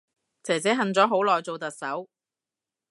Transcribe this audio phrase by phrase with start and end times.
[0.41, 2.09] 姐姐恨咗好耐做特首